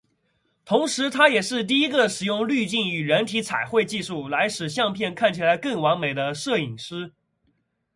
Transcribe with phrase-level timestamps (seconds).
[0.65, 7.13] 同时他也是第一个使用滤镜与人体彩绘技术来使相片看起来更完美的摄影师。